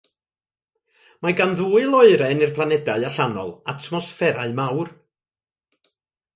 [1.25, 4.93] Mae gan ddwy loeren i'r planedau allanol atmosfferau mawr.